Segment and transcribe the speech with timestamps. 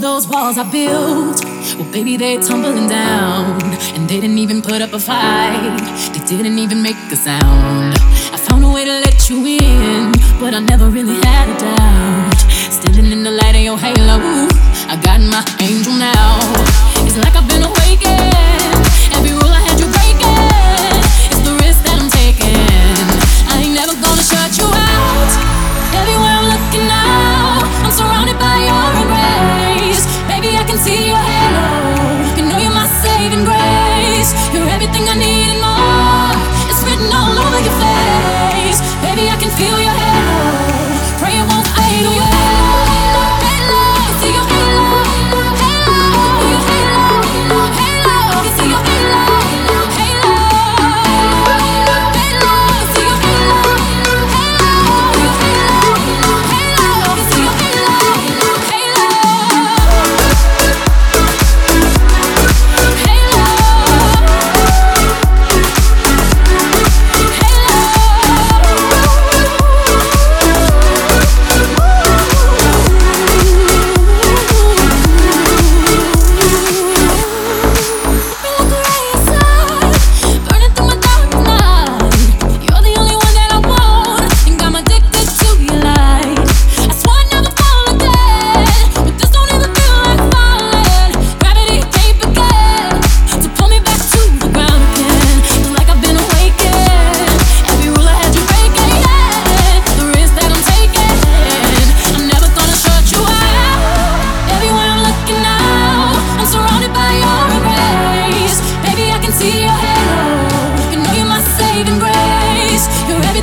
[0.00, 1.44] Those walls I built?
[1.78, 3.62] Well, baby, they're tumbling down.
[3.94, 5.78] And they didn't even put up a fight,
[6.14, 7.94] they didn't even make a sound.
[8.32, 11.69] I found a way to let you in, but I never really had a doubt.
[35.06, 35.29] sing a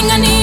[0.00, 0.37] I need.